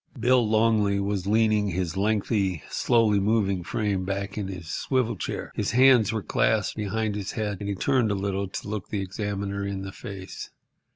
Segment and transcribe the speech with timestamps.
[0.19, 5.51] Bill Longley was leaning his lengthy, slowly moving frame back in his swivel chair.
[5.53, 8.99] His hands were clasped behind his head, and he turned a little to look the
[9.03, 10.49] examiner in the face.